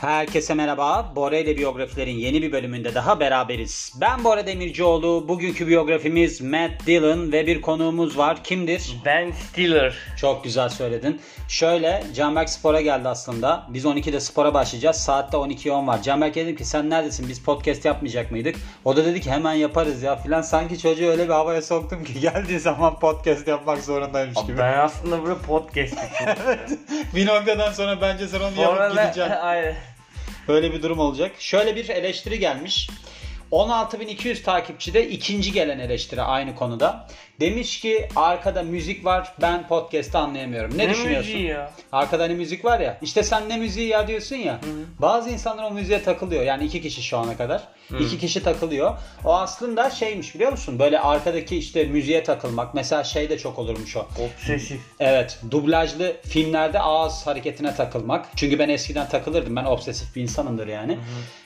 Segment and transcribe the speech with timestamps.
[0.00, 1.12] Herkese merhaba.
[1.16, 3.92] Bora ile biyografilerin yeni bir bölümünde daha beraberiz.
[4.00, 5.28] Ben Bora Demircioğlu.
[5.28, 8.44] Bugünkü biyografimiz Matt Dillon ve bir konuğumuz var.
[8.44, 8.96] Kimdir?
[9.04, 9.94] Ben Stiller.
[10.16, 11.20] Çok güzel söyledin.
[11.48, 13.66] Şöyle Canberk spora geldi aslında.
[13.68, 14.96] Biz 12'de spora başlayacağız.
[14.96, 16.02] Saatte 12.10 var.
[16.02, 17.28] Canberk dedim ki sen neredesin?
[17.28, 18.56] Biz podcast yapmayacak mıydık?
[18.84, 20.42] O da dedi ki hemen yaparız ya filan.
[20.42, 24.58] Sanki çocuğu öyle bir havaya soktum ki geldiği zaman podcast yapmak zorundaymış gibi.
[24.58, 25.94] Ben aslında burada podcast
[26.26, 26.78] evet.
[27.14, 29.34] Bir noktadan sonra bence sen onu Sonra yapıp gideceksin.
[29.42, 29.89] Aynen.
[30.48, 31.32] Böyle bir durum olacak.
[31.38, 32.90] Şöyle bir eleştiri gelmiş.
[33.52, 37.06] 16.200 takipçide ikinci gelen eleştiri aynı konuda.
[37.40, 40.78] Demiş ki arkada müzik var ben podcast'ı anlayamıyorum.
[40.78, 41.38] Ne, Ne düşünüyorsun?
[41.38, 41.70] ya?
[41.92, 42.98] Arkada hani müzik var ya.
[43.02, 44.60] İşte sen ne müziği ya diyorsun ya.
[44.98, 46.42] Bazı insanlar o müziğe takılıyor.
[46.42, 47.62] Yani iki kişi şu ana kadar.
[48.00, 48.96] İki kişi takılıyor.
[49.24, 50.78] O aslında şeymiş biliyor musun?
[50.78, 52.74] Böyle arkadaki işte müziğe takılmak.
[52.74, 54.00] Mesela şey de çok olurmuş o.
[54.00, 54.80] Obsesif.
[55.00, 58.26] Evet, dublajlı filmlerde ağız hareketine takılmak.
[58.36, 59.56] Çünkü ben eskiden takılırdım.
[59.56, 60.98] Ben obsesif bir insanımdır yani.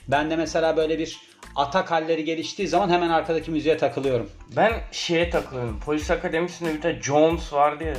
[0.08, 1.18] Ben de mesela böyle bir
[1.56, 4.30] atak halleri geliştiği zaman hemen arkadaki müziğe takılıyorum.
[4.56, 5.80] Ben şeye takılıyorum.
[5.80, 7.94] Polis Akademisi'nde bir tane Jones vardı ya.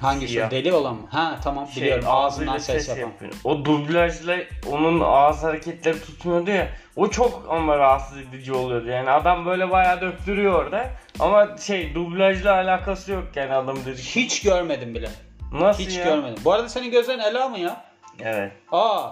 [0.00, 0.32] Hangisi?
[0.32, 0.50] Siyah.
[0.50, 1.06] Deli olan mı?
[1.10, 2.04] Ha tamam Şey, biliyorum.
[2.08, 3.00] Ağzından ağzıyla ses, yapan.
[3.00, 3.32] yapıyor.
[3.44, 4.36] O dublajla
[4.70, 6.68] onun ağız hareketleri tutmuyordu ya.
[6.96, 8.88] O çok ama rahatsız edici oluyordu.
[8.88, 10.90] Yani adam böyle bayağı döktürüyor orada.
[11.18, 14.04] Ama şey dublajla alakası yok yani adam dedik.
[14.04, 15.08] Hiç görmedim bile.
[15.52, 16.04] Nasıl Hiç ya?
[16.04, 16.42] görmedim.
[16.44, 17.84] Bu arada senin gözlerin Ela mı ya?
[18.20, 18.52] Evet.
[18.72, 19.10] Aa,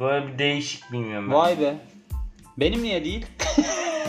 [0.00, 1.34] Böyle bir değişik bilmiyorum ben.
[1.36, 1.74] vay be.
[2.58, 3.26] Benim niye değil?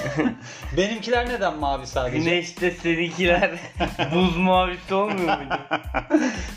[0.77, 2.17] Benimkiler neden mavi sadece?
[2.17, 3.51] Güneşte seninkiler
[4.13, 5.59] buz mavisi olmuyor muydu?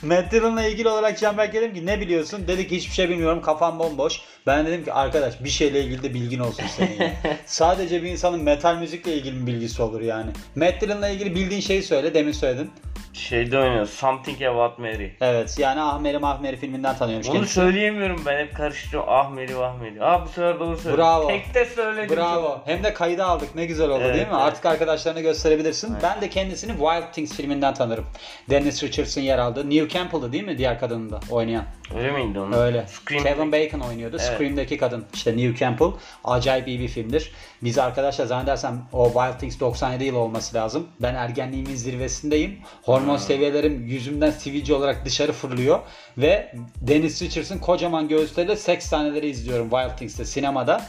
[0.02, 2.48] Matt Dillon'la ilgili olarak Canberk dedim ki ne biliyorsun?
[2.48, 4.20] Dedi ki hiçbir şey bilmiyorum kafam bomboş.
[4.46, 7.10] Ben dedim ki arkadaş bir şeyle ilgili de bilgin olsun senin ya.
[7.46, 10.30] Sadece bir insanın metal müzikle ilgili bir bilgisi olur yani.
[10.56, 12.70] Matt Dillon'la ilgili bildiğin şeyi söyle demin söyledin.
[13.12, 13.86] Şeyde oynuyor.
[13.86, 15.08] Something About Mary.
[15.20, 17.54] Evet yani Ahmeri Mahmeri filminden tanıyormuş Onu kendisi.
[17.54, 19.08] söyleyemiyorum ben hep karıştırıyorum.
[19.12, 20.04] Ahmeri Vahmeri.
[20.04, 20.96] Aa bu sefer doğru söyledim.
[21.04, 21.28] Bravo.
[21.28, 22.16] Tek de söyledim.
[22.16, 22.60] Bravo.
[22.64, 23.54] Hem de kayda aldık.
[23.54, 24.32] Ne güzel oldu Evet, değil mi?
[24.32, 24.42] evet.
[24.42, 25.96] Artık arkadaşlarına gösterebilirsin.
[26.02, 28.06] Ben de kendisini Wild Things filminden tanırım.
[28.50, 29.70] Dennis Richards'ın yer aldığı.
[29.70, 31.64] Neve Campbell'dı değil mi diğer kadının da oynayan?
[31.96, 32.56] Öyle miydi onu?
[32.56, 32.86] Öyle.
[32.86, 33.24] Scream.
[33.24, 34.16] Kevin Bacon oynuyordu.
[34.20, 34.34] Evet.
[34.36, 35.04] Scream'deki kadın.
[35.14, 35.90] İşte Neve Campbell.
[36.24, 37.32] Acayip iyi bir filmdir.
[37.62, 40.88] Biz arkadaşlar zannedersem o Wild Things 97 yıl olması lazım.
[41.00, 42.58] Ben ergenliğimin zirvesindeyim.
[42.82, 45.78] Hormon seviyelerim yüzümden sivilce olarak dışarı fırlıyor.
[46.18, 50.82] Ve Dennis Richards'ın kocaman göğüsleriyle seks sahneleri izliyorum Wild Things'te sinemada.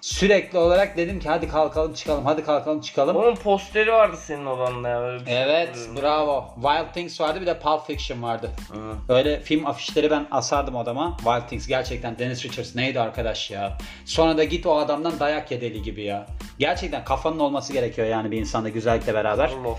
[0.00, 3.16] Sürekli olarak dedim ki hadi kalkalım çıkalım, hadi kalkalım çıkalım.
[3.16, 5.00] Onun posteri vardı senin odanda ya.
[5.00, 6.02] Böyle bir şey Evet hatırlıyorum.
[6.02, 6.44] bravo.
[6.54, 8.50] Wild Things vardı bir de Pulp Fiction vardı.
[8.72, 9.12] Hı.
[9.14, 11.16] Öyle film afişleri ben asardım odama.
[11.16, 13.78] Wild Things gerçekten Dennis Richards neydi arkadaş ya.
[14.04, 16.26] Sonra da git o adamdan dayak yedeli gibi ya.
[16.58, 19.50] Gerçekten kafanın olması gerekiyor yani bir insanda güzellikle beraber.
[19.50, 19.78] Carlos.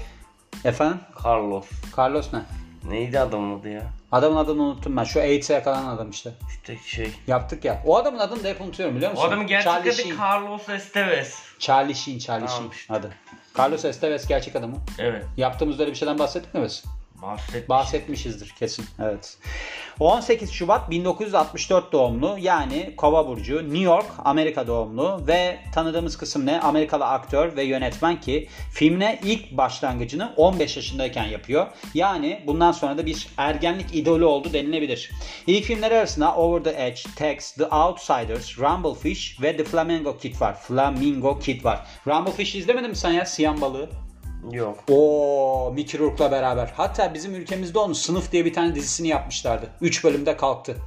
[0.66, 0.97] Efendim?
[1.25, 1.66] Carlos.
[1.97, 2.39] Carlos ne?
[2.89, 3.83] Neydi adamın adı ya?
[4.11, 5.03] Adamın adını unuttum ben.
[5.03, 6.31] Şu AIDS'e yakalanan adam işte.
[6.49, 7.11] İşte şey.
[7.27, 7.81] Yaptık ya.
[7.85, 9.23] O adamın adını da hep unutuyorum biliyor musun?
[9.23, 10.17] O adamın gerçek Charlie adı Sheen.
[10.17, 11.35] Carlos Esteves.
[11.59, 12.93] Charlie Sheen, Charlie Tamam Sheen işte.
[12.93, 13.11] adı.
[13.59, 14.75] Carlos Esteves gerçek adamı.
[14.99, 15.25] Evet.
[15.37, 16.83] Yaptığımızda öyle bir şeyden bahsettik mi biz?
[17.22, 17.69] Bahset.
[17.69, 18.85] Bahsetmişizdir kesin.
[19.00, 19.38] Evet.
[20.00, 26.59] 18 Şubat 1964 doğumlu yani Kova burcu New York Amerika doğumlu ve tanıdığımız kısım ne?
[26.59, 31.67] Amerikalı aktör ve yönetmen ki filmine ilk başlangıcını 15 yaşındayken yapıyor.
[31.94, 35.11] Yani bundan sonra da bir ergenlik idolü oldu denilebilir.
[35.47, 40.55] İlk filmleri arasında Over the Edge, Tex, The Outsiders, Rumblefish ve The Flamingo Kid var.
[40.59, 41.85] Flamingo Kid var.
[42.07, 43.25] Rumblefish izlemedin mi sen ya?
[43.25, 44.06] Siyan balığı.
[44.51, 44.83] Yok.
[44.89, 46.73] O Mickey Rourke'la beraber.
[46.75, 49.69] Hatta bizim ülkemizde onun Sınıf diye bir tane dizisini yapmışlardı.
[49.81, 50.77] 3 bölümde kalktı.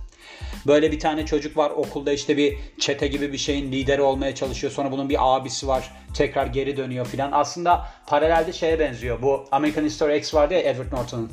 [0.67, 4.73] Böyle bir tane çocuk var okulda işte bir çete gibi bir şeyin lideri olmaya çalışıyor.
[4.73, 5.91] Sonra bunun bir abisi var.
[6.15, 7.33] Tekrar geri dönüyor filan.
[7.33, 9.23] Aslında paralelde şeye benziyor.
[9.23, 11.31] Bu American History X vardı ya Edward Norton'un.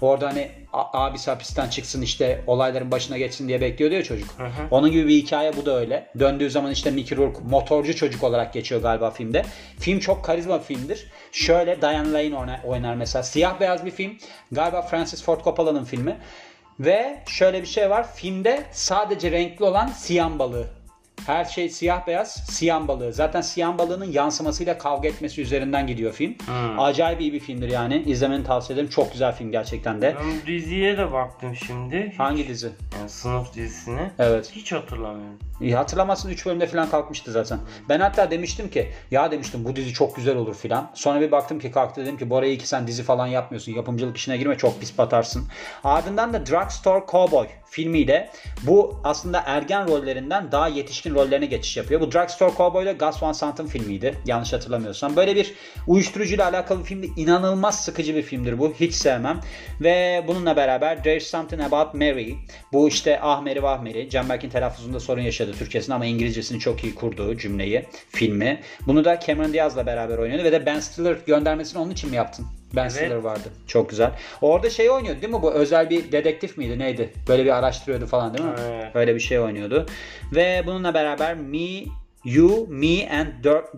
[0.00, 4.28] Orada hani abisi hapisten çıksın işte olayların başına geçsin diye bekliyordu ya çocuk.
[4.70, 6.10] Onun gibi bir hikaye bu da öyle.
[6.18, 9.44] Döndüğü zaman işte Mickey Rourke motorcu çocuk olarak geçiyor galiba filmde.
[9.78, 11.06] Film çok karizma bir filmdir.
[11.32, 13.22] Şöyle Diane Lane oynar mesela.
[13.22, 14.12] Siyah beyaz bir film.
[14.52, 16.16] Galiba Francis Ford Coppola'nın filmi.
[16.80, 18.14] Ve şöyle bir şey var.
[18.14, 20.66] Filmde sadece renkli olan siyan balığı.
[21.26, 23.12] Her şey siyah beyaz, siyan balığı.
[23.12, 26.34] Zaten siyan balığının yansımasıyla kavga etmesi üzerinden gidiyor film.
[26.78, 28.02] Acayip iyi bir filmdir yani.
[28.06, 28.90] İzlemeni tavsiye ederim.
[28.90, 30.14] Çok güzel film gerçekten de.
[30.20, 32.08] Ben diziye de baktım şimdi.
[32.12, 32.70] Hiç- Hangi dizi?
[32.98, 34.10] Yani sınıf dizisine.
[34.18, 34.50] Evet.
[34.52, 35.38] Hiç hatırlamıyorum.
[35.60, 37.58] İyi hatırlamazsın 3 bölümde falan kalkmıştı zaten.
[37.88, 40.90] Ben hatta demiştim ki ya demiştim bu dizi çok güzel olur filan.
[40.94, 43.72] Sonra bir baktım ki kalktı dedim ki Bora iyi ki sen dizi falan yapmıyorsun.
[43.72, 45.44] Yapımcılık işine girme çok pis batarsın.
[45.84, 48.30] Ardından da Drugstore Cowboy filmiyle
[48.62, 52.00] bu aslında ergen rollerinden daha yetişkin Rollerine geçiş yapıyor.
[52.00, 54.18] Bu Drugstore Cowboy da Gus Van Sant'ın filmiydi.
[54.26, 55.16] Yanlış hatırlamıyorsam.
[55.16, 55.54] Böyle bir
[55.86, 57.10] uyuşturucuyla alakalı bir filmdi.
[57.16, 58.74] İnanılmaz sıkıcı bir filmdir bu.
[58.80, 59.40] Hiç sevmem.
[59.80, 62.34] Ve bununla beraber There's Something About Mary.
[62.72, 64.10] Bu işte Ahmeri Vahmeri.
[64.10, 68.60] Canberk'in telaffuzunda sorun yaşadı Türkçesinde ama İngilizcesini çok iyi kurduğu cümleyi, filmi.
[68.86, 72.46] Bunu da Cameron Diaz'la beraber oynuyordu ve de Ben Stiller göndermesini onun için mi yaptın?
[72.76, 72.92] Ben Evet.
[72.92, 73.48] Stiller vardı.
[73.66, 74.10] Çok güzel.
[74.40, 75.52] Orada şey oynuyordu değil mi bu?
[75.52, 76.78] Özel bir dedektif miydi?
[76.78, 77.12] Neydi?
[77.28, 78.54] Böyle bir araştırıyordu falan değil mi?
[78.68, 78.96] Evet.
[78.96, 79.86] Öyle bir şey oynuyordu.
[80.34, 81.58] Ve bununla beraber Me,
[82.24, 83.26] You, Me and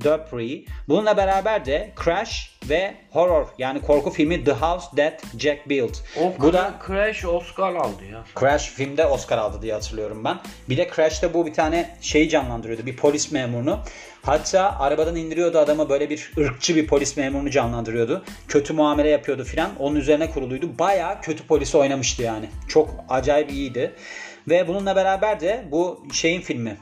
[0.05, 0.65] Dupree.
[0.89, 5.99] Bununla beraber de Crash ve Horror yani korku filmi The House That Jack Built.
[6.21, 8.25] O bu da Crash Oscar aldı ya.
[8.41, 10.39] Crash filmde Oscar aldı diye hatırlıyorum ben.
[10.69, 12.87] Bir de Crash'te bu bir tane şeyi canlandırıyordu.
[12.87, 13.79] Bir polis memurunu.
[14.23, 18.25] Hatta arabadan indiriyordu adamı böyle bir ırkçı bir polis memurunu canlandırıyordu.
[18.49, 19.71] Kötü muamele yapıyordu filan.
[19.79, 20.79] Onun üzerine kuruluydu.
[20.79, 22.51] Bayağı kötü polisi oynamıştı yani.
[22.69, 23.93] Çok acayip iyiydi.
[24.49, 26.77] Ve bununla beraber de bu şeyin filmi.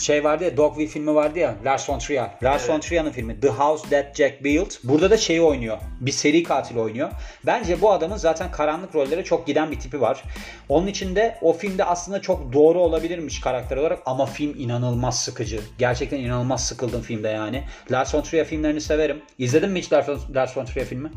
[0.00, 2.30] Şey vardı ya Dogville filmi vardı ya Lars von Trier.
[2.42, 4.78] Lars von Trier'in filmi The House That Jack Built.
[4.84, 5.78] Burada da şeyi oynuyor.
[6.00, 7.10] Bir seri katil oynuyor.
[7.46, 10.24] Bence bu adamın zaten karanlık rollere çok giden bir tipi var.
[10.68, 15.60] Onun için de o filmde aslında çok doğru olabilirmiş karakter olarak ama film inanılmaz sıkıcı.
[15.78, 17.64] Gerçekten inanılmaz sıkıldım filmde yani.
[17.90, 19.22] Lars von Trier filmlerini severim.
[19.38, 21.10] İzledin mi hiç Lars von, Trier filmi?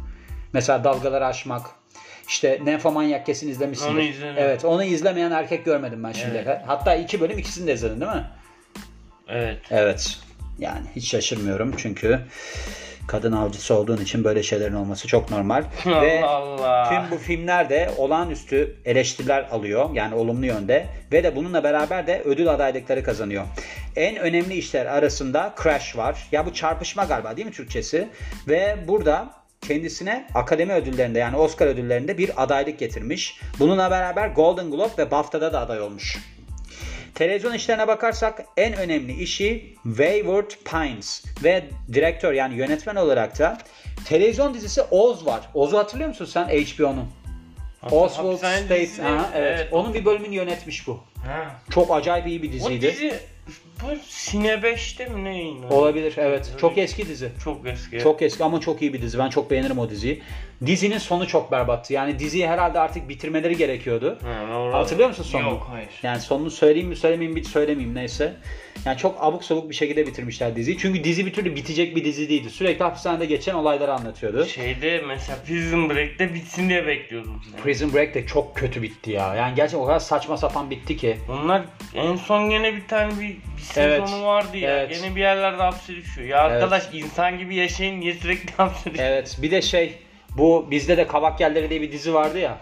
[0.54, 1.66] Mesela Dalgaları Aşmak.
[2.28, 3.94] İşte Nymphomaniac kesin izlemişsindir.
[3.94, 4.36] Onu izledim.
[4.38, 6.62] Evet onu izlemeyen erkek görmedim ben şimdiye kadar.
[6.68, 8.26] Hatta iki bölüm ikisini de izledin değil mi?
[9.32, 9.58] Evet.
[9.72, 10.18] Evet.
[10.60, 12.20] Yani hiç şaşırmıyorum çünkü
[13.08, 15.64] kadın avcısı olduğun için böyle şeylerin olması çok normal.
[15.86, 16.90] Ve Allah Allah.
[16.90, 19.90] tüm bu filmler de olağanüstü eleştiriler alıyor.
[19.94, 20.88] Yani olumlu yönde.
[21.12, 23.44] Ve de bununla beraber de ödül adaylıkları kazanıyor.
[23.96, 26.28] En önemli işler arasında Crash var.
[26.32, 28.08] Ya bu çarpışma galiba değil mi Türkçesi?
[28.48, 29.30] Ve burada
[29.62, 33.40] kendisine akademi ödüllerinde yani Oscar ödüllerinde bir adaylık getirmiş.
[33.60, 36.18] Bununla beraber Golden Globe ve BAFTA'da da aday olmuş.
[37.16, 41.64] Televizyon işlerine bakarsak en önemli işi Wayward Pines ve
[41.94, 43.58] direktör yani yönetmen olarak da
[44.06, 45.42] televizyon dizisi Oz var.
[45.54, 47.06] Oz'u hatırlıyor musun sen HBO'nun?
[47.92, 48.82] Oswald Hapishane State.
[48.82, 49.56] dizisi, Ha, evet.
[49.60, 49.74] evet.
[49.74, 51.00] Onun bir bölümünü yönetmiş bu.
[51.26, 51.56] Ha.
[51.70, 52.82] Çok acayip iyi bir O diziydi.
[52.88, 53.20] dizi
[53.82, 55.74] bu Sine 5'te mi ne yayınlandı?
[55.74, 56.54] Olabilir evet.
[56.62, 57.32] Çok eski dizi.
[57.44, 58.00] Çok eski.
[58.00, 59.20] Çok eski ama çok iyi bir dizi.
[59.20, 60.22] Ben çok beğenirim o diziyi.
[60.66, 61.94] Dizinin sonu çok berbattı.
[61.94, 64.18] Yani diziyi herhalde artık bitirmeleri gerekiyordu.
[64.24, 65.50] Ha, Hatırlıyor musun sonunu?
[65.50, 65.90] Yok hayır.
[66.04, 68.34] Yani sonunu söyleyeyim mi söylemeyeyim mi söylemeyeyim neyse.
[68.86, 70.78] Yani çok abuk sabuk bir şekilde bitirmişler diziyi.
[70.78, 72.50] Çünkü dizi bir türlü bitecek bir dizi değildi.
[72.50, 74.46] Sürekli hapishanede geçen olayları anlatıyordu.
[74.46, 77.42] Şeyde mesela Prison Break'te bitsin diye bekliyordum.
[77.64, 79.36] Prison Break de çok kötü bitti ya.
[79.36, 81.18] Yani gerçekten o kadar saçma sapan bitti ki.
[81.30, 81.62] Onlar
[81.96, 84.26] en son gene bir tane bir, bir sezonu Evet.
[84.26, 84.78] vardı ya.
[84.78, 84.90] Evet.
[85.02, 86.28] Gene bir yerlerde hapse düşüyor.
[86.28, 89.10] Ya arkadaş insan gibi yaşayın niye sürekli hapse düşüyor?
[89.10, 89.94] Evet bir de şey
[90.38, 92.58] bu bizde de Kabak Yerleri diye bir dizi vardı ya.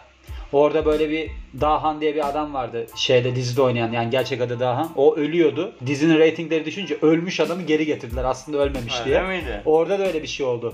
[0.54, 1.31] Orada böyle bir
[1.62, 4.90] Dahan diye bir adam vardı şeyde dizide oynayan yani gerçek adı Dahan.
[4.96, 5.72] O ölüyordu.
[5.86, 9.19] Dizinin reytingleri düşünce ölmüş adamı geri getirdiler aslında ölmemiş Ha, diye.
[9.22, 9.62] öyle miydi?
[9.66, 10.74] Orada da öyle bir şey oldu.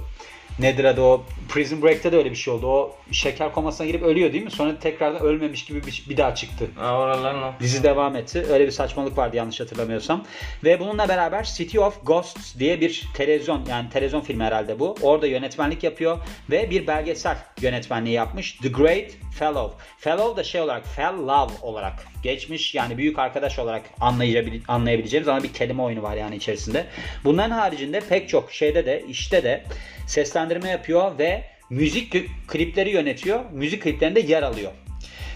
[0.59, 1.23] Nedir adı o?
[1.49, 2.67] Prison Break'te de öyle bir şey oldu.
[2.67, 4.51] O şeker komasına girip ölüyor değil mi?
[4.51, 6.67] Sonra tekrardan ölmemiş gibi bir, bir daha çıktı.
[6.75, 7.59] Ha oralar ne?
[7.59, 8.45] Dizi devam etti.
[8.49, 10.25] Öyle bir saçmalık vardı yanlış hatırlamıyorsam.
[10.63, 14.95] Ve bununla beraber City of Ghosts diye bir televizyon yani televizyon filmi herhalde bu.
[15.01, 16.17] Orada yönetmenlik yapıyor
[16.51, 18.57] ve bir belgesel yönetmenliği yapmış.
[18.57, 19.83] The Great Fellow.
[19.97, 21.93] Fellow da şey olarak Fellow olarak
[22.23, 22.75] geçmiş.
[22.75, 26.85] Yani büyük arkadaş olarak anlayabil- anlayabileceğimiz ama bir kelime oyunu var yani içerisinde.
[27.23, 29.63] Bunların haricinde pek çok şeyde de işte de
[30.07, 32.15] seslendirme yapıyor ve müzik
[32.47, 33.39] klipleri yönetiyor.
[33.51, 34.71] Müzik kliplerinde yer alıyor.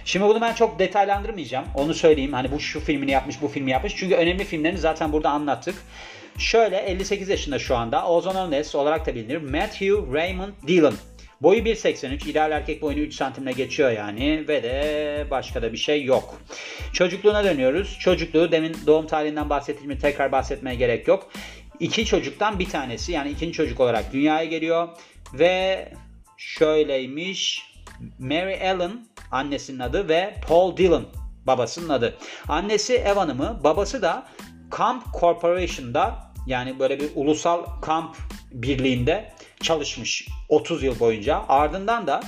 [0.06, 1.66] Şimdi bunu ben çok detaylandırmayacağım.
[1.76, 2.34] Onu söyleyeyim.
[2.34, 3.96] Hani bu şu filmini yapmış, bu filmi yapmış.
[3.96, 5.76] Çünkü önemli filmlerini zaten burada anlattık.
[6.38, 8.08] Şöyle 58 yaşında şu anda.
[8.08, 9.38] Ozan Ones olarak da bilinir.
[9.38, 10.96] Matthew Raymond Dillon.
[11.42, 12.30] Boyu 1.83.
[12.30, 14.46] ideal erkek boyunu 3 santimle geçiyor yani.
[14.48, 16.42] Ve de başka da bir şey yok.
[16.94, 17.98] Çocukluğuna dönüyoruz.
[18.00, 21.32] Çocukluğu demin doğum tarihinden bahsettiğimi tekrar bahsetmeye gerek yok.
[21.80, 24.88] İki çocuktan bir tanesi yani ikinci çocuk olarak dünyaya geliyor.
[25.34, 25.92] Ve
[26.38, 27.70] şöyleymiş.
[28.20, 31.08] Mary Ellen annesinin adı ve Paul Dillon
[31.48, 32.18] babasının adı.
[32.48, 34.28] Annesi ev hanımı, babası da
[34.78, 38.18] Camp Corporation'da yani böyle bir ulusal kamp
[38.52, 41.44] birliğinde çalışmış 30 yıl boyunca.
[41.48, 42.24] Ardından da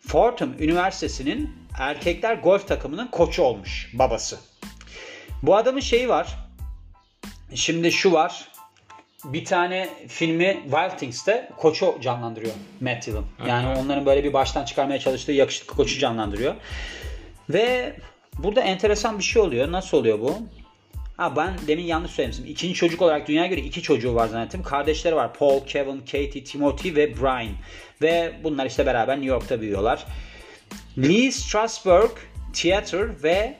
[0.00, 4.38] Fordham Üniversitesi'nin erkekler golf takımının koçu olmuş babası.
[5.42, 6.38] Bu adamın şeyi var.
[7.54, 8.48] Şimdi şu var.
[9.24, 13.24] Bir tane filmi Wild Things'te koçu canlandırıyor Matt Dillon.
[13.46, 16.54] Yani onların böyle bir baştan çıkarmaya çalıştığı yakışıklı koçu canlandırıyor.
[17.50, 17.96] Ve
[18.38, 19.72] burada enteresan bir şey oluyor.
[19.72, 20.36] Nasıl oluyor bu?
[21.16, 22.46] Ha ben demin yanlış söylemişim.
[22.46, 24.62] İkinci çocuk olarak dünyaya göre iki çocuğu var zannettim.
[24.62, 25.34] Kardeşleri var.
[25.34, 27.54] Paul, Kevin, Katie, Timothy ve Brian.
[28.02, 30.06] Ve bunlar işte beraber New York'ta büyüyorlar.
[30.98, 32.10] Lee Strasberg
[32.52, 33.54] Theater ve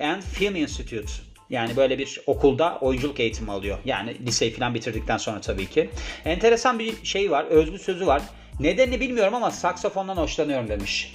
[0.00, 1.12] and Film Institute.
[1.52, 3.78] Yani böyle bir okulda oyunculuk eğitimi alıyor.
[3.84, 5.90] Yani liseyi falan bitirdikten sonra tabii ki.
[6.24, 7.44] Enteresan bir şey var.
[7.44, 8.22] Özgü sözü var.
[8.60, 11.14] Nedenini bilmiyorum ama saksafondan hoşlanıyorum demiş.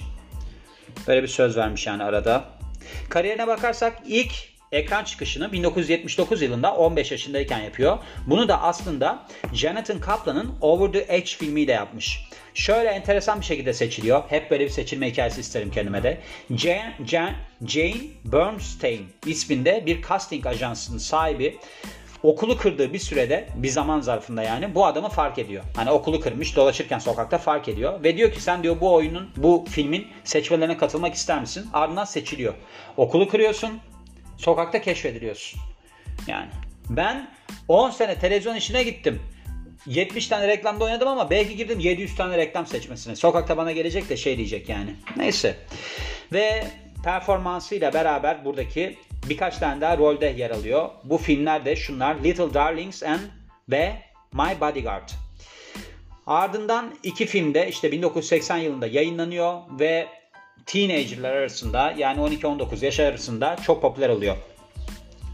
[1.06, 2.44] Böyle bir söz vermiş yani arada.
[3.08, 4.32] Kariyerine bakarsak ilk
[4.72, 7.98] ekran çıkışını 1979 yılında 15 yaşındayken yapıyor.
[8.26, 12.28] Bunu da aslında Jonathan Kaplan'ın Over the Edge filmiyle yapmış.
[12.54, 14.22] Şöyle enteresan bir şekilde seçiliyor.
[14.28, 16.20] Hep böyle bir seçilme hikayesi isterim kendime de.
[16.50, 21.58] Jane, Jane, Jane Bernstein isminde bir casting ajansının sahibi
[22.22, 25.64] okulu kırdığı bir sürede bir zaman zarfında yani bu adamı fark ediyor.
[25.76, 29.64] Hani okulu kırmış dolaşırken sokakta fark ediyor ve diyor ki sen diyor bu oyunun bu
[29.70, 31.66] filmin seçmelerine katılmak ister misin?
[31.72, 32.54] Ardından seçiliyor.
[32.96, 33.80] Okulu kırıyorsun
[34.38, 35.60] sokakta keşfediliyorsun.
[36.26, 36.48] Yani
[36.90, 37.30] ben
[37.68, 39.22] 10 sene televizyon işine gittim.
[39.86, 43.16] 70 tane reklamda oynadım ama belki girdim 700 tane reklam seçmesine.
[43.16, 44.94] Sokakta bana gelecek de şey diyecek yani.
[45.16, 45.56] Neyse.
[46.32, 46.66] Ve
[47.04, 50.88] performansıyla beraber buradaki birkaç tane daha rolde yer alıyor.
[51.04, 53.20] Bu filmler de şunlar Little Darlings and
[53.70, 53.92] ve
[54.32, 55.08] My Bodyguard.
[56.26, 60.08] Ardından iki filmde işte 1980 yılında yayınlanıyor ve
[60.68, 64.36] teenagerlar arasında yani 12-19 yaş arasında çok popüler oluyor.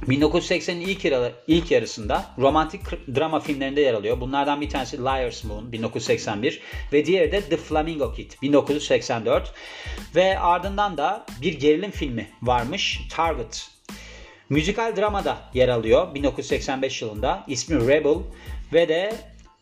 [0.02, 2.80] 1980'in ilk, ilk yarısında romantik
[3.16, 4.20] drama filmlerinde yer alıyor.
[4.20, 6.60] Bunlardan bir tanesi Liar's Moon 1981
[6.92, 9.54] ve diğeri de The Flamingo Kid 1984
[10.14, 13.68] ve ardından da bir gerilim filmi varmış Target.
[14.48, 17.44] Müzikal dramada yer alıyor 1985 yılında.
[17.48, 18.18] İsmi Rebel
[18.72, 19.14] ve de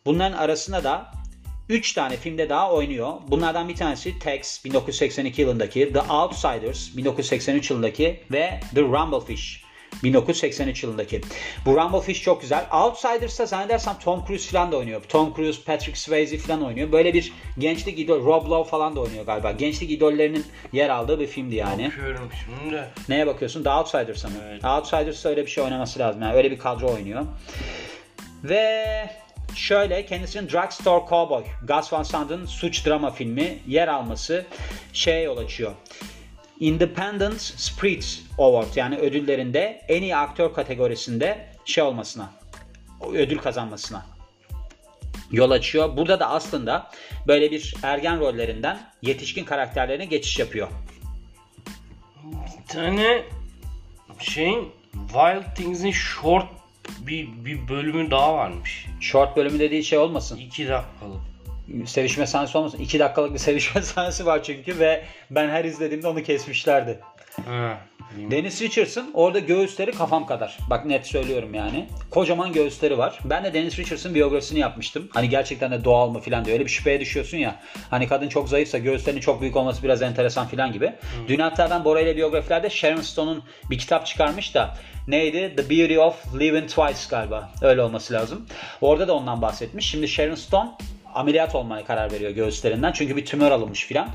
[0.06, 1.21] bunların arasında da
[1.68, 3.12] 3 tane filmde daha oynuyor.
[3.28, 9.62] Bunlardan bir tanesi Tex 1982 yılındaki, The Outsiders 1983 yılındaki ve The Rumblefish
[10.02, 11.20] 1983 yılındaki.
[11.66, 12.66] Bu Rumblefish çok güzel.
[12.72, 15.02] Outsiders'ta zannedersem Tom Cruise falan da oynuyor.
[15.08, 16.92] Tom Cruise, Patrick Swayze falan oynuyor.
[16.92, 19.52] Böyle bir gençlik idol, Rob Lowe falan da oynuyor galiba.
[19.52, 21.86] Gençlik idollerinin yer aldığı bir filmdi yani.
[21.86, 22.84] Bakıyorum şimdi.
[23.08, 23.62] Neye bakıyorsun?
[23.62, 24.34] The Outsiders'a mı?
[24.50, 24.64] Evet.
[24.64, 26.22] Outsiders'ta öyle bir şey oynaması lazım.
[26.22, 27.26] Yani öyle bir kadro oynuyor.
[28.44, 29.10] Ve
[29.56, 34.46] şöyle kendisinin Drugstore Cowboy, Gus Van Sant'ın suç drama filmi yer alması
[34.92, 35.72] şeye yol açıyor.
[36.60, 42.30] Independent Spirit Award yani ödüllerinde en iyi aktör kategorisinde şey olmasına,
[43.12, 44.06] ödül kazanmasına
[45.30, 45.96] yol açıyor.
[45.96, 46.90] Burada da aslında
[47.26, 50.68] böyle bir ergen rollerinden yetişkin karakterlerine geçiş yapıyor.
[52.24, 53.22] Bir tane
[54.18, 56.46] şeyin Wild Things'in short
[57.06, 58.86] bir, bir bölümü daha varmış.
[59.00, 60.36] Short bölümü dediği şey olmasın.
[60.36, 61.20] 2 dakikalık.
[61.86, 62.78] Sevişme sahnesi olmasın.
[62.78, 67.00] 2 dakikalık bir sevişme sahnesi var çünkü ve ben her izlediğimde onu kesmişlerdi.
[67.46, 67.78] Ha.
[68.30, 70.58] Dennis Richardson orada göğüsleri kafam kadar.
[70.70, 71.86] Bak net söylüyorum yani.
[72.10, 73.18] Kocaman göğüsleri var.
[73.24, 75.08] Ben de Dennis Richardson biyografisini yapmıştım.
[75.14, 77.56] Hani gerçekten de doğal mı filan diye öyle bir şüpheye düşüyorsun ya.
[77.90, 80.86] Hani kadın çok zayıfsa göğüslerinin çok büyük olması biraz enteresan filan gibi.
[80.86, 81.28] Hmm.
[81.28, 84.76] Dün hatta ben Bora ile biyografilerde Sharon Stone'un bir kitap çıkarmış da
[85.08, 85.56] neydi?
[85.56, 87.50] The Beauty of Living Twice galiba.
[87.62, 88.46] Öyle olması lazım.
[88.80, 89.90] Orada da ondan bahsetmiş.
[89.90, 90.70] Şimdi Sharon Stone
[91.14, 92.92] ameliyat olmaya karar veriyor göğüslerinden.
[92.92, 94.08] Çünkü bir tümör alınmış filan.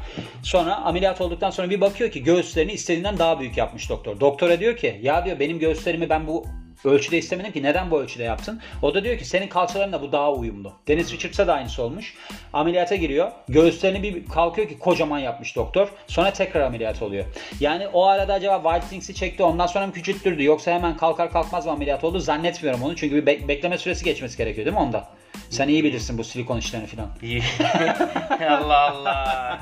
[0.43, 4.19] Sonra ameliyat olduktan sonra bir bakıyor ki göğüslerini istediğinden daha büyük yapmış doktor.
[4.19, 6.45] Doktora diyor ki ya diyor benim göğüslerimi ben bu
[6.85, 8.61] ölçüde istemedim ki neden bu ölçüde yaptın?
[8.81, 10.73] O da diyor ki senin kalçalarınla bu daha uyumlu.
[10.87, 12.13] Dennis Richards'a da aynısı olmuş.
[12.53, 13.31] Ameliyata giriyor.
[13.49, 15.87] Göğüslerini bir kalkıyor ki kocaman yapmış doktor.
[16.07, 17.25] Sonra tekrar ameliyat oluyor.
[17.59, 21.65] Yani o arada acaba Wild Things'i çekti ondan sonra mı küçülttürdü yoksa hemen kalkar kalkmaz
[21.65, 22.95] mı ameliyat oldu zannetmiyorum onu.
[22.95, 25.09] Çünkü bir be- bekleme süresi geçmesi gerekiyor değil mi onda?
[25.49, 27.09] Sen iyi bilirsin bu silikon işlerini falan.
[27.21, 27.43] İyi.
[28.49, 29.59] Allah Allah.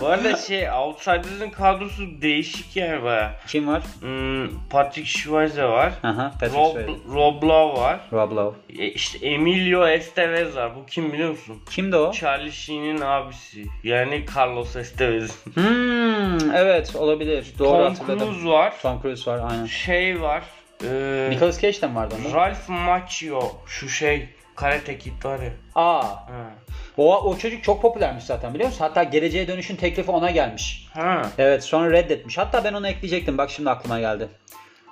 [0.00, 3.34] Bu arada şey Outsiders'ın kadrosu değişik yani baya.
[3.46, 3.82] Kim var?
[4.00, 5.92] Hmm, Patrick Schweizer var.
[6.02, 6.90] Aha, Patrick Rob, Swayze.
[7.14, 8.00] Rob Lowe var.
[8.12, 8.58] Rob Lowe.
[8.78, 10.76] E, işte Emilio Estevez var.
[10.76, 11.56] Bu kim biliyor musun?
[11.70, 12.12] Kimdi o?
[12.12, 13.64] Charlie Sheen'in abisi.
[13.84, 15.44] Yani Carlos Estevez.
[15.54, 17.46] Hmm, evet olabilir.
[17.58, 18.32] Doğru Tom hatırladım.
[18.32, 18.74] Cruise var.
[18.82, 19.66] Tom Cruise var aynen.
[19.66, 20.42] Şey var.
[20.84, 22.36] E, Nicolas Cage de mi vardı onda?
[22.36, 23.52] Ralph Macchio.
[23.66, 25.50] Şu şey Karate Kid var ya.
[25.74, 26.50] Aa, Ha.
[26.96, 28.84] o, o çocuk çok popülermiş zaten biliyor musun?
[28.84, 30.88] Hatta Geleceğe Dönüş'ün teklifi ona gelmiş.
[30.94, 31.22] Ha.
[31.38, 32.38] Evet sonra reddetmiş.
[32.38, 33.38] Hatta ben onu ekleyecektim.
[33.38, 34.28] Bak şimdi aklıma geldi.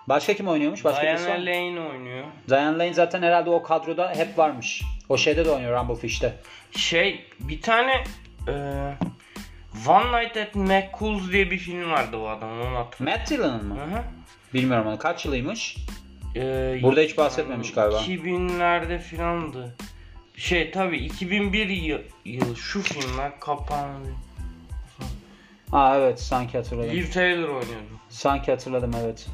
[0.09, 0.85] Başka kim oynuyormuş?
[0.85, 1.47] Başka Diana mı?
[1.47, 2.25] Lane oynuyor.
[2.51, 4.83] Diane Lane zaten herhalde o kadroda hep varmış.
[5.09, 6.35] O şeyde de oynuyor Rumblefish'te.
[6.77, 7.93] Şey bir tane
[8.49, 8.53] e,
[9.89, 13.21] One Night at McCool's diye bir film vardı o adamın onu hatırlıyorum.
[13.21, 13.77] Matt Dillon'ın mı?
[13.77, 14.03] Hı hı.
[14.55, 14.99] Bilmiyorum onu.
[14.99, 15.77] Kaç yılıymış?
[16.37, 17.97] Ee, Burada hiç bahsetmemiş galiba.
[17.99, 19.75] 2000'lerde filandı.
[20.37, 24.09] Şey tabi 2001 yıl, yıl şu filmler kapandı.
[25.73, 26.91] Aa evet sanki hatırladım.
[26.91, 27.93] Liv Taylor oynuyordu.
[28.09, 29.27] Sanki hatırladım evet.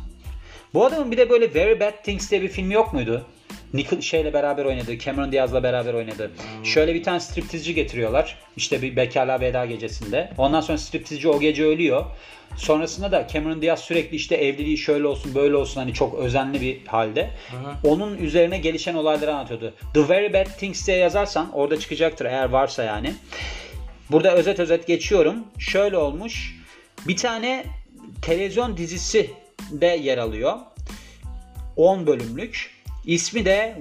[0.74, 3.26] Bu adamın bir de böyle Very Bad Things diye bir film yok muydu?
[3.74, 4.98] Nickel şeyle beraber oynadı.
[4.98, 6.30] Cameron Diaz'la beraber oynadı.
[6.64, 8.38] Şöyle bir tane striptizci getiriyorlar.
[8.56, 10.30] İşte bir bekarlığa veda gecesinde.
[10.38, 12.04] Ondan sonra striptizci o gece ölüyor.
[12.56, 16.86] Sonrasında da Cameron Diaz sürekli işte evliliği şöyle olsun böyle olsun hani çok özenli bir
[16.86, 17.30] halde.
[17.84, 19.74] Onun üzerine gelişen olayları anlatıyordu.
[19.94, 23.14] The Very Bad Things diye yazarsan orada çıkacaktır eğer varsa yani.
[24.10, 25.36] Burada özet özet geçiyorum.
[25.58, 26.56] Şöyle olmuş.
[27.08, 27.64] Bir tane
[28.22, 29.30] televizyon dizisi
[29.70, 30.56] de yer alıyor.
[31.76, 32.77] 10 bölümlük.
[33.08, 33.76] İsmi de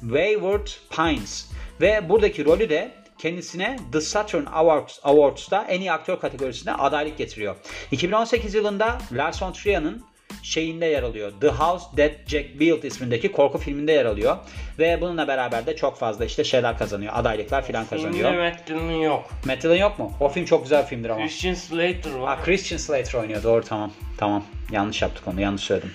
[0.00, 1.50] Wayward Pines.
[1.80, 7.56] Ve buradaki rolü de kendisine The Saturn Awards, Awards'ta en iyi aktör kategorisine adaylık getiriyor.
[7.90, 10.02] 2018 yılında Lars von Trier'in
[10.42, 11.32] şeyinde yer alıyor.
[11.40, 14.36] The House That Jack Built ismindeki korku filminde yer alıyor.
[14.78, 17.12] Ve bununla beraber de çok fazla işte şeyler kazanıyor.
[17.16, 18.30] Adaylıklar filan kazanıyor.
[18.30, 19.30] Filmde Matt Dillon yok.
[19.46, 20.12] Matt Dillon yok mu?
[20.20, 21.22] O film çok güzel bir filmdir ama.
[21.22, 22.38] Christian Slater var.
[22.38, 23.42] Ha, Christian Slater oynuyor.
[23.42, 23.92] Doğru tamam.
[24.18, 24.44] Tamam.
[24.72, 25.40] Yanlış yaptık onu.
[25.40, 25.92] Yanlış söyledim.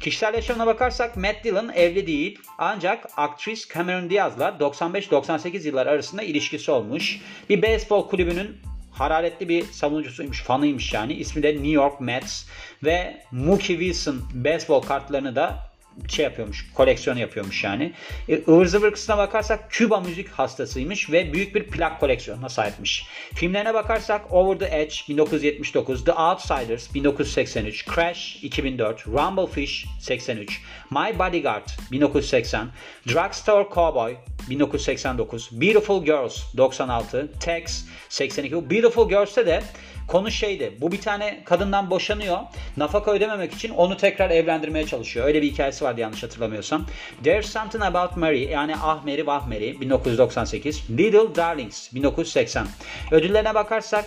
[0.00, 2.38] Kişisel yaşamına bakarsak Matt Dillon evli değil.
[2.58, 7.20] Ancak aktris Cameron Diaz'la 95-98 yıllar arasında ilişkisi olmuş.
[7.50, 8.56] Bir beyzbol kulübünün
[8.92, 11.12] hararetli bir savunucusuymuş, fanıymış yani.
[11.12, 12.46] İsmi de New York Mets
[12.84, 15.65] ve Mookie Wilson beyzbol kartlarını da
[16.08, 17.92] şey yapıyormuş, koleksiyonu yapıyormuş yani.
[18.28, 23.06] E, ıvır zıvır kısmına bakarsak Küba müzik hastasıymış ve büyük bir plak koleksiyonuna sahipmiş.
[23.34, 30.60] Filmlerine bakarsak Over the Edge 1979, The Outsiders 1983, Crash 2004, Rumblefish 83,
[30.90, 32.68] My Bodyguard 1980,
[33.08, 34.16] Drugstore Cowboy
[34.50, 38.70] 1989, Beautiful Girls 96, Tex 82.
[38.70, 39.62] Beautiful Girls'te de
[40.08, 40.72] Konu şeydi.
[40.80, 42.38] Bu bir tane kadından boşanıyor.
[42.76, 45.26] Nafaka ödememek için onu tekrar evlendirmeye çalışıyor.
[45.26, 46.86] Öyle bir hikayesi vardı yanlış hatırlamıyorsam.
[47.24, 50.90] There's Something About Mary yani Ah Mary Vah Mary 1998.
[50.90, 52.66] Little Darlings 1980.
[53.10, 54.04] Ödüllerine bakarsak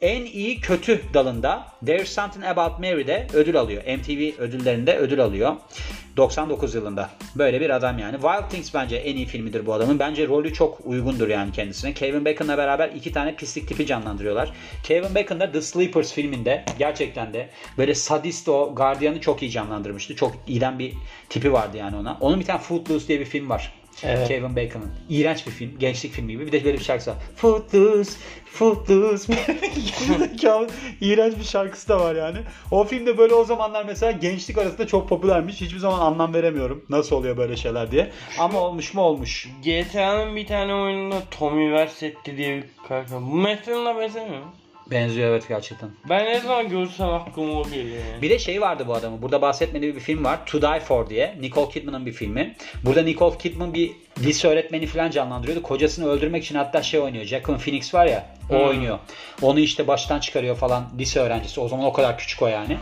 [0.00, 3.82] en iyi kötü dalında There's Something About Mary'de ödül alıyor.
[3.82, 5.56] MTV ödüllerinde ödül alıyor.
[6.16, 7.10] 99 yılında.
[7.36, 8.12] Böyle bir adam yani.
[8.12, 9.98] Wild Things bence en iyi filmidir bu adamın.
[9.98, 11.94] Bence rolü çok uygundur yani kendisine.
[11.94, 14.52] Kevin Bacon'la beraber iki tane pislik tipi canlandırıyorlar.
[14.82, 20.16] Kevin Bacon da The Sleepers filminde gerçekten de böyle sadist o gardiyanı çok iyi canlandırmıştı.
[20.16, 20.94] Çok iyiden bir
[21.28, 22.18] tipi vardı yani ona.
[22.20, 23.77] Onun bir tane Footloose diye bir film var.
[24.02, 24.28] Evet.
[24.28, 24.90] Kevin Bacon'ın.
[25.08, 25.78] İğrenç bir film.
[25.78, 26.46] Gençlik filmi gibi.
[26.46, 27.16] Bir de böyle bir şarkısı var.
[27.36, 28.12] Footloose,
[28.44, 29.32] Footloose.
[31.00, 32.38] İğrenç bir şarkısı da var yani.
[32.70, 35.60] O filmde böyle o zamanlar mesela gençlik arasında çok popülermiş.
[35.60, 36.84] Hiçbir zaman anlam veremiyorum.
[36.88, 38.10] Nasıl oluyor böyle şeyler diye.
[38.38, 39.48] Ama olmuş mu olmuş.
[39.64, 43.18] GTA'nın bir tane oyununda Tommy Vercetti diye bir karakter.
[43.20, 44.42] Bu Dillon'a benzemiyor?
[44.90, 45.90] Benziyor evet gerçekten.
[46.08, 48.22] Ben ne zaman görsem aklıma o geliyor yani.
[48.22, 49.22] Bir de şey vardı bu adamın.
[49.22, 50.46] Burada bahsetmediği bir film var.
[50.46, 51.36] To Die For diye.
[51.40, 52.56] Nicole Kidman'ın bir filmi.
[52.84, 55.62] Burada Nicole Kidman bir lise öğretmeni falan canlandırıyordu.
[55.62, 57.24] Kocasını öldürmek için hatta şey oynuyor.
[57.24, 58.26] Jacqueline Phoenix var ya.
[58.50, 58.60] O Hmm.
[58.68, 58.98] oynuyor.
[59.42, 61.60] Onu işte baştan çıkarıyor falan lise öğrencisi.
[61.60, 62.76] O zaman o kadar küçük o yani.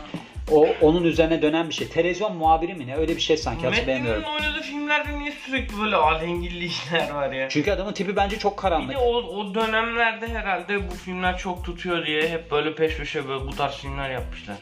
[0.53, 1.89] O onun üzerine dönen bir şey.
[1.89, 2.97] Televizyon muhabiri mi ne?
[2.97, 4.23] Öyle bir şey sanki hatırlayamıyorum.
[4.23, 7.49] Dillon'un oynadığı filmlerde niye sürekli böyle alengilli işler var ya?
[7.49, 8.91] Çünkü adamın tipi bence çok Bir karanlık.
[8.91, 13.47] de o, o dönemlerde herhalde bu filmler çok tutuyor diye hep böyle peş peşe böyle
[13.47, 14.57] bu tarz filmler yapmışlar.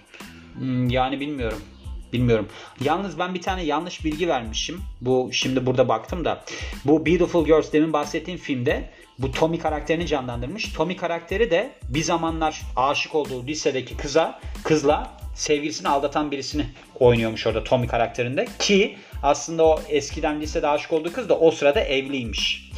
[0.58, 1.62] Hmm, yani bilmiyorum.
[2.12, 2.48] Bilmiyorum.
[2.80, 4.80] Yalnız ben bir tane yanlış bilgi vermişim.
[5.00, 6.44] Bu şimdi burada baktım da.
[6.84, 10.72] Bu Beautiful Girls demin bahsettiğim filmde bu Tommy karakterini canlandırmış.
[10.72, 16.66] Tommy karakteri de bir zamanlar aşık olduğu lisedeki kıza, kızla sevgilisini aldatan birisini
[17.00, 18.46] oynuyormuş orada Tommy karakterinde.
[18.58, 22.70] Ki aslında o eskiden lisede aşık olduğu kız da o sırada evliymiş.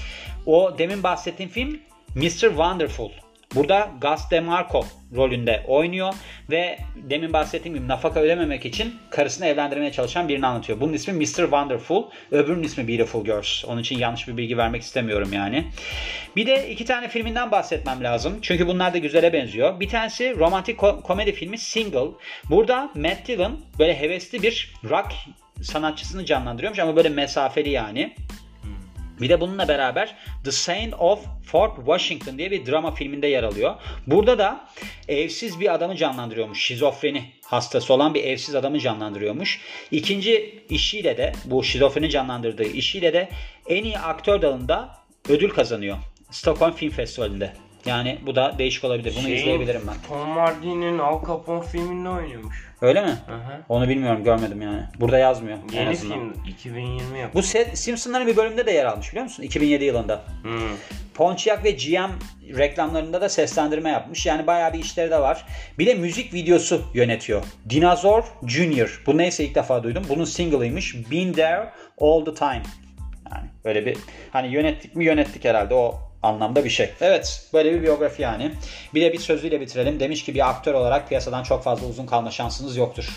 [0.47, 1.81] O demin bahsettiğim film
[2.15, 2.41] Mr.
[2.41, 3.11] Wonderful.
[3.55, 4.85] Burada Gus DeMarco
[5.17, 6.15] rolünde oynuyor
[6.51, 10.81] ve demin bahsettiğim gibi nafaka ödememek için karısını evlendirmeye çalışan birini anlatıyor.
[10.81, 11.25] Bunun ismi Mr.
[11.25, 13.65] Wonderful, öbürünün ismi Beautiful Girls.
[13.65, 15.65] Onun için yanlış bir bilgi vermek istemiyorum yani.
[16.37, 18.39] Bir de iki tane filminden bahsetmem lazım.
[18.43, 19.81] Çünkü bunlar da güzele benziyor.
[19.81, 22.09] Bir tanesi romantik ko- komedi filmi Single.
[22.51, 25.13] Burada Matt Dillon böyle hevesli bir rock
[25.63, 28.15] sanatçısını canlandırıyormuş ama böyle mesafeli yani.
[29.21, 33.75] Bir de bununla beraber The Saint of Fort Washington diye bir drama filminde yer alıyor.
[34.07, 34.69] Burada da
[35.09, 36.65] evsiz bir adamı canlandırıyormuş.
[36.65, 39.61] Şizofreni hastası olan bir evsiz adamı canlandırıyormuş.
[39.91, 43.29] İkinci işiyle de bu şizofreni canlandırdığı işiyle de
[43.69, 44.99] en iyi aktör dalında
[45.29, 45.97] ödül kazanıyor.
[46.31, 47.66] Stockholm Film Festivali'nde.
[47.87, 49.13] Yani bu da değişik olabilir.
[49.17, 49.95] Bunu Şeyin, izleyebilirim ben.
[50.09, 52.67] Tom Hardy'nin Al Capone filminde oynuyormuş.
[52.81, 53.19] Öyle mi?
[53.27, 53.63] Hı hı.
[53.69, 54.83] Onu bilmiyorum görmedim yani.
[55.01, 55.59] Burada yazmıyor.
[55.73, 56.19] en Yeni azından.
[56.19, 57.31] film 2020 yapıyor.
[57.35, 59.43] Bu Se- Simpsonların bir bölümünde de yer almış biliyor musun?
[59.43, 60.23] 2007 yılında.
[60.43, 60.61] Hmm.
[61.15, 62.11] Pontiac ve GM
[62.59, 64.27] reklamlarında da seslendirme yapmış.
[64.27, 65.47] Yani bayağı bir işleri de var.
[65.79, 67.45] Bir de müzik videosu yönetiyor.
[67.71, 69.03] Dinozor Junior.
[69.07, 70.03] Bu neyse ilk defa duydum.
[70.09, 71.11] Bunun single'ıymış.
[71.11, 72.63] Been There All The Time.
[73.33, 73.97] Yani böyle bir
[74.31, 76.91] hani yönettik mi yönettik herhalde o anlamda bir şey.
[77.01, 78.53] Evet böyle bir biyografi yani.
[78.95, 80.01] Bir de bir sözüyle bitirelim.
[80.01, 83.09] Demiş ki bir aktör olarak piyasadan çok fazla uzun kalma şansınız yoktur.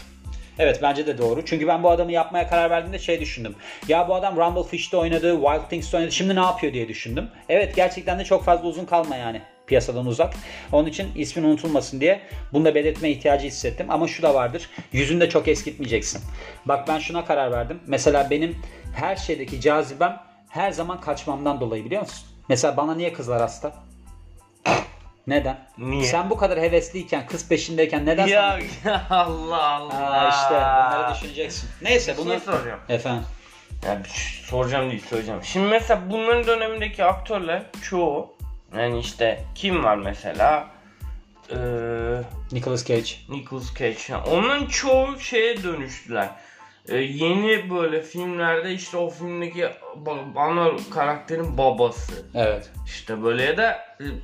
[0.59, 1.45] Evet bence de doğru.
[1.45, 3.55] Çünkü ben bu adamı yapmaya karar verdiğimde şey düşündüm.
[3.87, 6.11] Ya bu adam Rumble Fish'te oynadı, Wild Things'te oynadı.
[6.11, 7.29] Şimdi ne yapıyor diye düşündüm.
[7.49, 10.33] Evet gerçekten de çok fazla uzun kalma yani piyasadan uzak.
[10.71, 12.21] Onun için ismin unutulmasın diye
[12.53, 13.85] bunu da belirtme ihtiyacı hissettim.
[13.89, 14.69] Ama şu da vardır.
[14.91, 16.21] Yüzünü de çok eskitmeyeceksin.
[16.65, 17.79] Bak ben şuna karar verdim.
[17.87, 18.57] Mesela benim
[18.95, 22.27] her şeydeki cazibem her zaman kaçmamdan dolayı biliyor musun?
[22.49, 23.73] Mesela bana niye kızlar hasta?
[25.27, 25.67] Neden?
[25.77, 26.03] Niye?
[26.03, 28.93] Sen bu kadar hevesliyken, kız peşindeyken neden Ya, sana...
[28.93, 29.93] ya Allah Allah.
[29.93, 31.69] Aa, işte bunları düşüneceksin.
[31.81, 32.29] Neyse bunu...
[32.29, 32.79] şey soracağım.
[32.89, 33.23] Efendim.
[33.85, 35.43] Ya bir şey soracağım değil söyleyeceğim.
[35.43, 38.33] Şimdi mesela bunların dönemindeki aktörler çoğu
[38.77, 40.67] yani işte kim var mesela?
[41.51, 41.55] Ee,
[42.51, 43.09] Nicolas Cage.
[43.29, 43.97] Nicolas Cage.
[44.09, 46.29] Yani onun çoğu şeye dönüştüler.
[46.89, 49.67] Ee, yeni böyle filmlerde işte o filmdeki
[50.35, 52.25] ana karakterin babası.
[52.35, 52.71] Evet.
[52.85, 53.71] İşte böyle ya da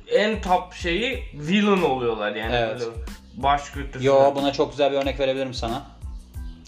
[0.08, 2.80] e, en top şeyi villain oluyorlar yani Evet.
[2.80, 2.90] böyle
[3.34, 4.06] baş kötüsü.
[4.06, 5.86] Yo buna çok güzel bir örnek verebilirim sana.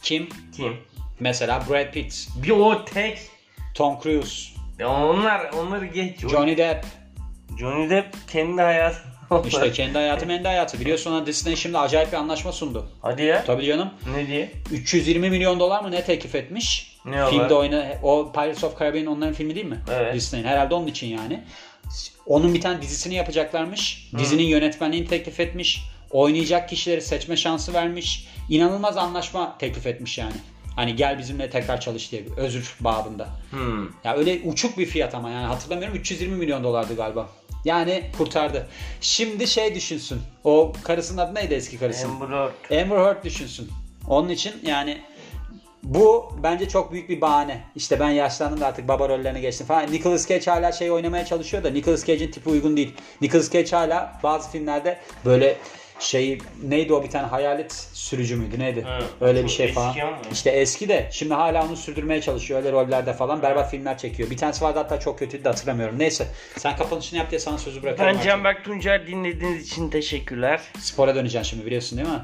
[0.03, 0.29] Kim?
[0.57, 0.77] Kim?
[1.21, 3.19] Mesela Brad Pitt, Bir o tek.
[3.75, 6.21] Tom Cruise, Ya onlar onları geç.
[6.21, 6.85] Johnny Depp.
[7.61, 8.99] Johnny Depp kendi hayatı.
[9.47, 10.81] İşte kendi hayatı kendi hayatı.
[10.81, 12.87] Biliyorsun ona Disney şimdi acayip bir anlaşma sundu.
[13.03, 13.45] Hadi ya.
[13.45, 13.91] Tabii canım.
[14.15, 14.51] Ne diye?
[14.73, 16.97] 320 milyon dolar mı ne teklif etmiş?
[17.05, 17.53] Ne Filmde olarak?
[17.53, 19.81] oyna o Pirates of Caribbean onların filmi değil mi?
[19.93, 20.15] Evet.
[20.15, 21.45] Disney'in herhalde onun için yani.
[22.27, 24.11] Onun bir tane dizisini yapacaklarmış.
[24.19, 25.83] Dizinin yönetmenliğini teklif etmiş.
[26.11, 28.29] Oynayacak kişileri seçme şansı vermiş.
[28.49, 30.35] İnanılmaz anlaşma teklif etmiş yani.
[30.77, 33.29] Hani gel bizimle tekrar çalış diye bir özür babında.
[33.51, 33.85] Hmm.
[34.05, 37.29] Ya öyle uçuk bir fiyat ama yani hatırlamıyorum 320 milyon dolardı galiba.
[37.65, 38.69] Yani kurtardı.
[39.01, 40.21] Şimdi şey düşünsün.
[40.45, 42.13] O karısının adı neydi eski karısının?
[42.13, 42.83] Amber Heard.
[42.83, 43.69] Amber Heard düşünsün.
[44.09, 44.99] Onun için yani
[45.83, 47.65] bu bence çok büyük bir bahane.
[47.77, 49.93] İşte ben yaşlandım da artık baba rollerine geçtim falan.
[49.93, 52.95] Nicolas Cage hala şey oynamaya çalışıyor da Nicolas Cage'in tipi uygun değil.
[53.21, 55.57] Nicolas Cage hala bazı filmlerde böyle
[55.99, 58.85] şey neydi o bir tane hayalet sürücü müydü neydi?
[58.85, 59.95] Hı, Öyle bir şey eski falan.
[59.99, 60.19] ama.
[60.33, 63.43] İşte eski de şimdi hala onu sürdürmeye çalışıyor öyle rollerde falan.
[63.43, 64.31] Berbat filmler çekiyor.
[64.31, 65.99] Bir tanesi vardı hatta çok kötüydü de hatırlamıyorum.
[65.99, 68.17] Neyse sen kapanışını yap diye sana sözü bırakıyorum.
[68.19, 68.25] Ben.
[68.25, 70.61] Canberk Tuncer dinlediğiniz için teşekkürler.
[70.79, 72.21] Spora döneceksin şimdi biliyorsun değil mi?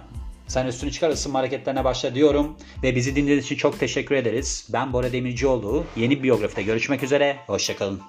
[0.49, 2.57] Sen üstünü çıkar ısınma hareketlerine başla diyorum.
[2.83, 4.69] Ve bizi dinlediğiniz için çok teşekkür ederiz.
[4.73, 5.85] Ben Bora Demircioğlu.
[5.97, 7.37] Yeni bir biyografide görüşmek üzere.
[7.47, 8.01] Hoşçakalın.